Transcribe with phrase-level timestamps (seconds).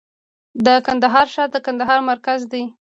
[0.65, 2.63] د کندهار ښار د کندهار مرکز دی